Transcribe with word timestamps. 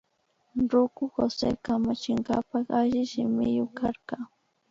Ruku 0.71 1.03
Jose 1.15 1.45
kamachinkapak 1.63 2.65
alli 2.79 3.01
shimiyuk 3.11 3.69
karka 3.77 4.17